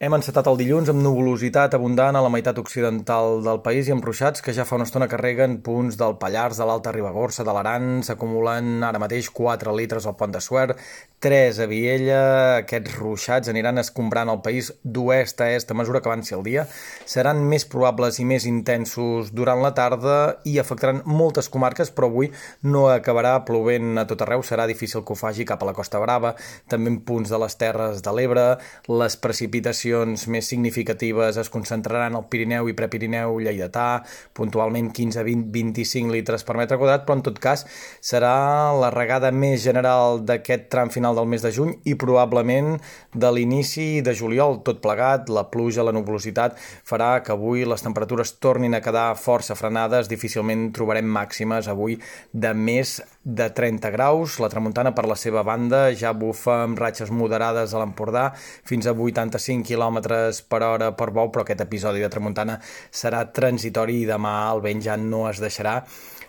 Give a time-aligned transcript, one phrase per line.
[0.00, 4.06] Hem encetat el dilluns amb nuvolositat abundant a la meitat occidental del país i amb
[4.08, 7.98] ruixats que ja fa una estona carreguen punts del Pallars, de l'Alta Ribagorça, de l'Aran,
[8.06, 10.80] s'acumulen ara mateix 4 litres al Pont de Suert,
[11.20, 12.22] 3 a Viella.
[12.62, 16.64] Aquests ruixats aniran escombrant el país d'oest a est a mesura que avanci el dia.
[17.04, 20.16] Seran més probables i més intensos durant la tarda
[20.48, 22.32] i afectaran moltes comarques, però avui
[22.64, 24.40] no acabarà plovent a tot arreu.
[24.40, 26.32] Serà difícil que ho faci cap a la Costa Brava,
[26.72, 28.48] també en punts de les Terres de l'Ebre.
[28.88, 34.02] Les precipitacions precipitacions més significatives es concentraran al Pirineu i Prepirineu lleidatà,
[34.34, 37.64] puntualment 15, 20, 25 litres per metre quadrat, però en tot cas
[38.00, 42.78] serà la regada més general d'aquest tram final del mes de juny i probablement
[43.14, 48.36] de l'inici de juliol, tot plegat, la pluja, la nuvolositat farà que avui les temperatures
[48.38, 51.98] tornin a quedar força frenades, difícilment trobarem màximes avui
[52.32, 57.10] de més de 30 graus, la tramuntana per la seva banda ja bufa amb ratxes
[57.12, 60.00] moderades a l'Empordà fins a 85 km km
[60.48, 62.58] per hora per bou, però aquest episodi de tramuntana
[62.90, 65.80] serà transitori i demà el vent ja no es deixarà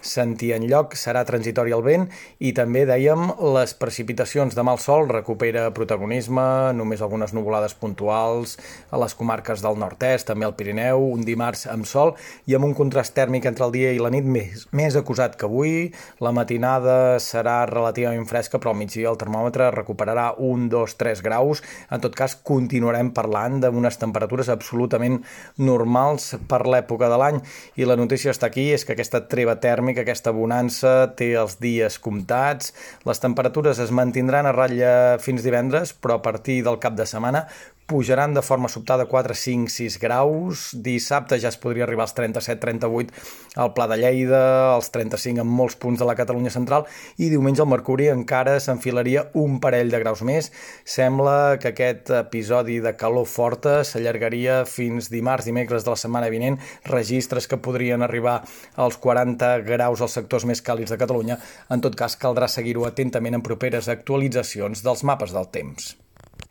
[0.02, 2.08] sentir en lloc, serà transitori el vent
[2.42, 8.58] i també, dèiem, les precipitacions de mal sol recupera protagonisme, només algunes nuvolades puntuals
[8.90, 12.16] a les comarques del nord-est, també al Pirineu, un dimarts amb sol
[12.50, 15.48] i amb un contrast tèrmic entre el dia i la nit més, més acusat que
[15.48, 15.92] avui.
[16.22, 21.62] La matinada serà relativament fresca, però al migdia el termòmetre recuperarà un, dos, tres graus.
[21.92, 25.22] En tot cas, continuarem parlant d'unes temperatures absolutament
[25.58, 27.42] normals per l'època de l'any
[27.82, 31.98] i la notícia està aquí, és que aquesta treva tèrmica aquesta bonança, té els dies
[32.00, 32.74] comptats,
[33.08, 37.48] les temperatures es mantindran a ratlla fins divendres, però a partir del cap de setmana
[37.92, 40.70] pujaran de forma sobtada 4, 5, 6 graus.
[40.72, 43.12] Dissabte ja es podria arribar als 37-38
[43.60, 44.44] al Pla de Lleida,
[44.76, 46.88] als 35 en molts punts de la Catalunya central
[47.20, 50.54] i diumenge el Mercuri encara s'enfilaria un parell de graus més.
[50.88, 56.60] Sembla que aquest episodi de calor forta s'allargaria fins dimarts, dimecres de la setmana vinent,
[56.92, 58.42] registres que podrien arribar
[58.76, 61.40] als 40 graus als sectors més càlids de Catalunya.
[61.72, 65.94] En tot cas, caldrà seguir-ho atentament en properes actualitzacions dels mapes del temps.